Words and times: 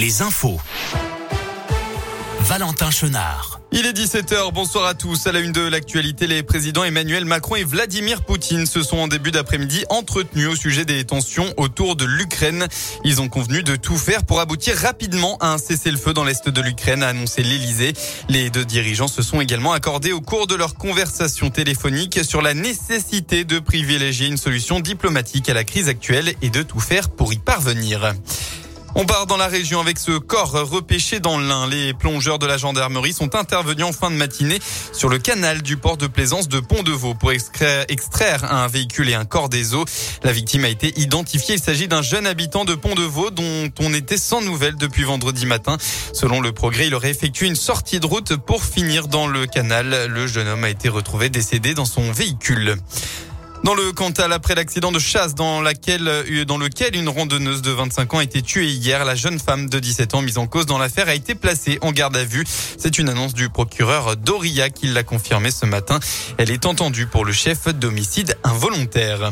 les 0.00 0.22
infos. 0.22 0.58
Valentin 2.40 2.90
Chenard. 2.90 3.60
Il 3.70 3.84
est 3.84 3.92
17h, 3.92 4.50
bonsoir 4.50 4.86
à 4.86 4.94
tous. 4.94 5.26
À 5.26 5.32
la 5.32 5.40
une 5.40 5.52
de 5.52 5.60
l'actualité, 5.60 6.26
les 6.26 6.42
présidents 6.42 6.84
Emmanuel 6.84 7.26
Macron 7.26 7.56
et 7.56 7.64
Vladimir 7.64 8.22
Poutine 8.22 8.64
se 8.64 8.82
sont 8.82 8.96
en 8.96 9.08
début 9.08 9.30
d'après-midi 9.30 9.84
entretenus 9.90 10.48
au 10.48 10.56
sujet 10.56 10.86
des 10.86 11.04
tensions 11.04 11.52
autour 11.58 11.96
de 11.96 12.06
l'Ukraine. 12.06 12.66
Ils 13.04 13.20
ont 13.20 13.28
convenu 13.28 13.62
de 13.62 13.76
tout 13.76 13.98
faire 13.98 14.24
pour 14.24 14.40
aboutir 14.40 14.74
rapidement 14.74 15.36
à 15.38 15.52
un 15.52 15.58
cessez-le-feu 15.58 16.14
dans 16.14 16.24
l'est 16.24 16.48
de 16.48 16.60
l'Ukraine, 16.62 17.02
a 17.02 17.08
annoncé 17.08 17.42
l'Elysée. 17.42 17.92
Les 18.30 18.48
deux 18.48 18.64
dirigeants 18.64 19.06
se 19.06 19.20
sont 19.20 19.42
également 19.42 19.72
accordés 19.72 20.12
au 20.12 20.22
cours 20.22 20.46
de 20.46 20.54
leur 20.54 20.76
conversation 20.76 21.50
téléphonique 21.50 22.24
sur 22.24 22.40
la 22.40 22.54
nécessité 22.54 23.44
de 23.44 23.58
privilégier 23.58 24.28
une 24.28 24.38
solution 24.38 24.80
diplomatique 24.80 25.50
à 25.50 25.54
la 25.54 25.64
crise 25.64 25.88
actuelle 25.88 26.32
et 26.40 26.48
de 26.48 26.62
tout 26.62 26.80
faire 26.80 27.10
pour 27.10 27.34
y 27.34 27.38
parvenir. 27.38 28.14
On 28.96 29.06
part 29.06 29.26
dans 29.26 29.36
la 29.36 29.46
région 29.46 29.80
avec 29.80 29.98
ce 29.98 30.18
corps 30.18 30.50
repêché 30.68 31.20
dans 31.20 31.38
l'Ain. 31.38 31.68
Les 31.68 31.94
plongeurs 31.94 32.38
de 32.38 32.46
la 32.46 32.56
gendarmerie 32.56 33.12
sont 33.12 33.36
intervenus 33.36 33.84
en 33.84 33.92
fin 33.92 34.10
de 34.10 34.16
matinée 34.16 34.58
sur 34.92 35.08
le 35.08 35.18
canal 35.18 35.62
du 35.62 35.76
port 35.76 35.96
de 35.96 36.08
plaisance 36.08 36.48
de 36.48 36.58
Pont-de-Vaux 36.58 37.14
pour 37.14 37.30
extraire 37.30 38.52
un 38.52 38.66
véhicule 38.66 39.08
et 39.08 39.14
un 39.14 39.24
corps 39.24 39.48
des 39.48 39.74
eaux. 39.74 39.84
La 40.24 40.32
victime 40.32 40.64
a 40.64 40.68
été 40.68 40.98
identifiée. 41.00 41.54
Il 41.54 41.62
s'agit 41.62 41.86
d'un 41.86 42.02
jeune 42.02 42.26
habitant 42.26 42.64
de 42.64 42.74
Pont-de-Vaux 42.74 43.30
dont 43.30 43.70
on 43.78 43.94
était 43.94 44.16
sans 44.16 44.42
nouvelles 44.42 44.76
depuis 44.76 45.04
vendredi 45.04 45.46
matin. 45.46 45.76
Selon 46.12 46.40
le 46.40 46.52
progrès, 46.52 46.88
il 46.88 46.94
aurait 46.94 47.10
effectué 47.10 47.46
une 47.46 47.56
sortie 47.56 48.00
de 48.00 48.06
route 48.06 48.36
pour 48.36 48.64
finir 48.64 49.06
dans 49.06 49.28
le 49.28 49.46
canal. 49.46 50.06
Le 50.08 50.26
jeune 50.26 50.48
homme 50.48 50.64
a 50.64 50.70
été 50.70 50.88
retrouvé 50.88 51.28
décédé 51.28 51.74
dans 51.74 51.84
son 51.84 52.10
véhicule. 52.10 52.76
Dans 53.62 53.74
le 53.74 53.92
Cantal, 53.92 54.32
après 54.32 54.54
l'accident 54.54 54.90
de 54.90 54.98
chasse 54.98 55.34
dans, 55.34 55.62
euh, 55.62 55.70
lequel 55.70 56.96
une 56.96 57.08
randonneuse 57.10 57.60
de 57.60 57.70
25 57.70 58.14
ans 58.14 58.18
a 58.18 58.22
été 58.22 58.40
tuée 58.40 58.70
hier, 58.70 59.04
la 59.04 59.14
jeune 59.14 59.38
femme 59.38 59.68
de 59.68 59.78
17 59.78 60.14
ans 60.14 60.22
mise 60.22 60.38
en 60.38 60.46
cause 60.46 60.64
dans 60.64 60.78
l'affaire 60.78 61.08
a 61.08 61.14
été 61.14 61.34
placée 61.34 61.78
en 61.82 61.92
garde 61.92 62.16
à 62.16 62.24
vue. 62.24 62.44
C'est 62.78 62.98
une 62.98 63.10
annonce 63.10 63.34
du 63.34 63.50
procureur 63.50 64.16
Doria 64.16 64.70
qui 64.70 64.86
l'a 64.86 65.02
confirmé 65.02 65.50
ce 65.50 65.66
matin. 65.66 66.00
Elle 66.38 66.50
est 66.50 66.64
entendue 66.64 67.06
pour 67.06 67.26
le 67.26 67.32
chef 67.32 67.68
d'homicide 67.68 68.38
involontaire. 68.44 69.30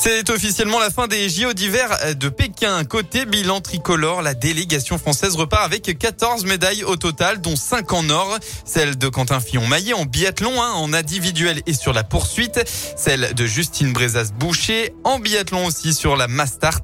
C'est 0.00 0.30
officiellement 0.30 0.78
la 0.78 0.90
fin 0.90 1.08
des 1.08 1.28
JO 1.28 1.52
d'hiver 1.54 1.90
de 2.14 2.28
Pékin. 2.28 2.84
Côté 2.84 3.26
bilan 3.26 3.60
tricolore, 3.60 4.22
la 4.22 4.32
délégation 4.32 4.96
française 4.96 5.34
repart 5.34 5.64
avec 5.64 5.98
14 5.98 6.44
médailles 6.44 6.84
au 6.84 6.94
total, 6.94 7.40
dont 7.40 7.56
5 7.56 7.92
en 7.92 8.08
or. 8.08 8.38
Celle 8.64 8.96
de 8.96 9.08
Quentin 9.08 9.40
Fillon-Maillet 9.40 9.94
en 9.94 10.04
biathlon, 10.04 10.62
hein, 10.62 10.70
en 10.74 10.92
individuel 10.92 11.62
et 11.66 11.72
sur 11.72 11.92
la 11.92 12.04
poursuite. 12.04 12.60
Celle 12.96 13.34
de 13.34 13.44
Justine 13.44 13.92
Brezas-Boucher 13.92 14.94
en 15.02 15.18
biathlon 15.18 15.66
aussi 15.66 15.92
sur 15.92 16.16
la 16.16 16.28
Mastart. 16.28 16.82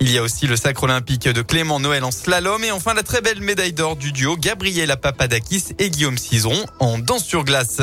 Il 0.00 0.10
y 0.10 0.16
a 0.16 0.22
aussi 0.22 0.46
le 0.46 0.56
sacre 0.56 0.84
olympique 0.84 1.28
de 1.28 1.42
Clément 1.42 1.80
Noël 1.80 2.02
en 2.02 2.10
slalom 2.10 2.64
et 2.64 2.70
enfin 2.70 2.94
la 2.94 3.02
très 3.02 3.20
belle 3.20 3.42
médaille 3.42 3.74
d'or 3.74 3.96
du 3.96 4.10
duo 4.10 4.38
Gabriela 4.38 4.96
Papadakis 4.96 5.74
et 5.78 5.90
Guillaume 5.90 6.16
Cizeron 6.16 6.64
en 6.80 6.98
danse 6.98 7.24
sur 7.24 7.44
glace. 7.44 7.82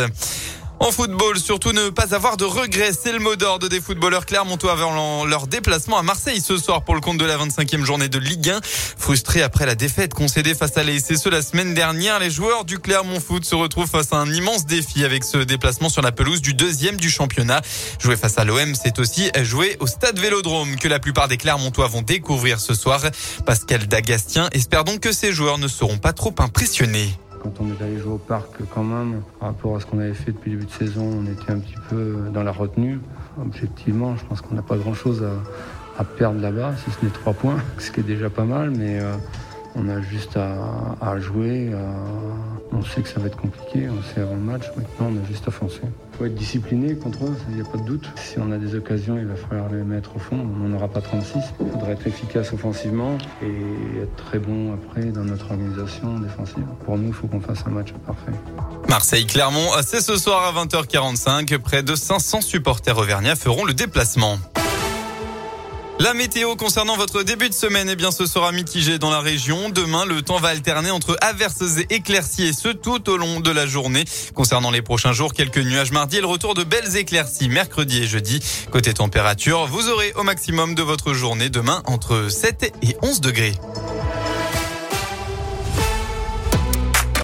En 0.82 0.92
football, 0.92 1.38
surtout 1.38 1.74
ne 1.74 1.90
pas 1.90 2.16
avoir 2.16 2.38
de 2.38 2.44
regrets, 2.44 2.92
c'est 2.92 3.12
le 3.12 3.20
mot 3.20 3.36
d'ordre 3.36 3.70
des 3.70 3.80
footballeurs 3.80 4.26
clermontois 4.26 4.72
avant 4.72 5.26
leur 5.26 5.46
déplacement 5.46 6.00
à 6.00 6.02
Marseille 6.02 6.42
ce 6.42 6.58
soir 6.58 6.84
pour 6.84 6.96
le 6.96 7.02
compte 7.02 7.20
de 7.20 7.26
la 7.26 7.38
25e 7.38 7.84
journée 7.84 8.10
de 8.10 8.18
Ligue 8.18 8.50
1. 8.50 8.62
Frustrés 8.98 9.44
après 9.44 9.68
la 9.68 9.76
défaite 9.76 10.16
concédée 10.16 10.56
face 10.56 10.76
à 10.78 10.84
l'ASSE 10.84 11.28
la 11.28 11.44
semaine 11.44 11.76
dernière, 11.76 12.18
les 12.18 12.32
joueurs 12.32 12.66
du 12.66 12.80
Clermont 12.80 13.20
Foot 13.20 13.46
se 13.46 13.54
retrouvent 13.54 13.88
face 13.88 14.12
à 14.12 14.16
un 14.16 14.34
immense 14.34 14.66
défi 14.66 15.06
avec 15.06 15.23
ce 15.23 15.38
déplacement 15.38 15.90
sur 15.90 16.02
la 16.02 16.12
pelouse 16.12 16.42
du 16.42 16.56
deuxième 16.56 16.98
du 16.98 17.12
championnat. 17.12 17.62
Jouer 18.00 18.18
face 18.18 18.40
à 18.40 18.44
l'OM, 18.44 18.73
c'est 18.73 18.98
aussi 18.98 19.30
jouer 19.44 19.78
au 19.82 19.86
stade 19.86 20.18
Vélodrome 20.18 20.78
que 20.78 20.88
la 20.88 20.98
plupart 20.98 21.28
des 21.28 21.38
Clermontois 21.38 21.90
vont 21.90 22.02
découvrir 22.02 22.60
ce 22.60 22.73
soir. 22.73 23.02
Pascal 23.45 23.86
Dagastien 23.86 24.50
espère 24.52 24.84
donc 24.84 25.02
que 25.02 25.12
ces 25.12 25.32
joueurs 25.32 25.60
ne 25.60 25.68
seront 25.68 26.00
pas 26.00 26.12
trop 26.12 26.34
impressionnés. 26.40 27.14
Quand 27.42 27.52
on 27.59 27.67
est 27.67 27.84
allé 27.84 27.97
jouer 27.97 28.14
au 28.14 28.17
parc, 28.17 28.58
quand 28.73 28.84
même, 28.84 29.22
par 29.39 29.50
rapport 29.50 29.75
à 29.75 29.80
ce 29.80 29.86
qu'on 29.86 30.00
avait 30.00 30.14
fait 30.14 30.31
depuis 30.31 30.52
le 30.52 30.58
début 30.58 30.72
de 30.72 30.75
saison, 30.75 31.03
on 31.03 31.31
était 31.31 31.52
un 31.52 31.59
petit 31.59 31.75
peu 31.89 32.17
dans 32.33 32.43
la 32.43 32.52
retenue. 32.52 32.99
Objectivement, 33.42 34.16
je 34.16 34.26
pense 34.26 34.42
qu'on 34.42 34.55
n'a 34.55 34.61
pas 34.61 34.77
grand-chose 34.77 35.23
à, 35.98 36.04
perdre 36.04 36.42
là-bas, 36.42 36.73
si 36.83 36.92
ce 36.92 37.05
n'est 37.05 37.11
trois 37.11 37.33
points, 37.33 37.58
ce 37.77 37.92
qui 37.92 37.99
est 37.99 38.04
déjà 38.04 38.30
pas 38.30 38.45
mal, 38.45 38.71
mais 38.71 38.99
euh, 38.99 39.14
on 39.76 39.88
a 39.89 40.02
juste 40.02 40.38
à, 40.38 41.20
jouer. 41.20 41.71
On 42.73 42.83
sait 42.83 43.02
que 43.02 43.09
ça 43.09 43.20
va 43.20 43.27
être 43.27 43.37
compliqué, 43.37 43.89
on 43.89 44.02
sait 44.14 44.21
avant 44.21 44.36
le 44.36 44.42
match. 44.42 44.64
Maintenant, 44.77 45.11
on 45.11 45.23
a 45.23 45.27
juste 45.27 45.48
à 45.48 45.52
foncer. 45.52 45.82
Il 45.83 46.17
faut 46.17 46.26
être 46.26 46.36
discipliné 46.36 46.95
contre 46.95 47.26
eux, 47.26 47.36
il 47.49 47.55
n'y 47.55 47.61
a 47.61 47.65
pas 47.65 47.77
de 47.77 47.83
doute. 47.83 48.09
Si 48.15 48.37
on 48.39 48.52
a 48.52 48.58
des 48.58 48.76
occasions, 48.76 49.17
il 49.17 49.26
va 49.26 49.36
falloir 49.36 49.70
les 49.70 49.83
mettre 49.83 50.15
au 50.15 50.20
fond. 50.20 50.37
On 50.39 50.67
n'en 50.67 50.76
aura 50.76 50.87
pas 50.87 51.02
36. 51.02 51.39
Il 51.60 51.71
faudrait 51.71 51.93
être 51.93 52.08
efficace 52.08 52.54
offensivement 52.54 53.17
et 53.42 54.02
être 54.04 54.15
très 54.15 54.39
bon 54.39 54.73
après 54.73 55.05
dans 55.05 55.23
notre 55.23 55.52
organisation 55.52 56.20
défensive. 56.20 56.64
Pour 56.86 56.98
nous, 56.98 57.08
il 57.08 57.14
faut 57.14 57.27
qu'on 57.27 57.42
fasse 57.42 57.64
un 57.65 57.71
match 57.71 57.92
parfait. 58.05 58.31
Marseille-Clermont, 58.87 59.70
c'est 59.86 60.02
ce 60.02 60.17
soir 60.17 60.43
à 60.43 60.65
20h45. 60.65 61.58
Près 61.60 61.83
de 61.83 61.95
500 61.95 62.42
supporters 62.42 62.98
auvergnats 62.98 63.36
feront 63.36 63.65
le 63.65 63.73
déplacement. 63.73 64.37
La 66.02 66.16
météo 66.16 66.56
concernant 66.56 66.98
votre 66.98 67.22
début 67.22 67.48
de 67.48 67.54
semaine, 67.54 67.88
eh 67.88 67.95
bien, 67.95 68.10
ce 68.10 68.26
sera 68.26 68.52
mitigé 68.52 68.98
dans 68.98 69.12
la 69.12 69.20
région. 69.20 69.70
Demain, 69.70 70.04
le 70.04 70.23
temps 70.23 70.39
va 70.39 70.48
alterner 70.48 70.89
entre 70.89 71.16
averses 71.22 71.78
et 71.78 71.94
éclaircies 71.94 72.48
et 72.48 72.54
ce 72.54 72.70
tout 72.70 73.08
au 73.08 73.17
long 73.17 73.39
de 73.39 73.52
la 73.52 73.67
journée. 73.67 74.06
Concernant 74.34 74.72
les 74.72 74.82
prochains 74.82 75.14
jours, 75.14 75.32
quelques 75.32 75.60
nuages 75.60 75.92
mardi 75.92 76.17
et 76.17 76.22
le 76.22 76.26
retour 76.26 76.56
de 76.56 76.64
belles 76.64 76.98
éclaircies 76.98 77.50
mercredi 77.50 78.02
et 78.02 78.08
jeudi. 78.08 78.40
Côté 78.72 78.95
température, 78.95 79.67
vous 79.67 79.90
aurez 79.90 80.11
au 80.16 80.23
maximum 80.23 80.73
de 80.73 80.82
votre 80.82 81.14
journée 81.14 81.50
demain 81.52 81.84
entre 81.86 82.30
7 82.32 82.73
et 82.82 82.98
11 83.04 83.22
degrés. 83.22 83.54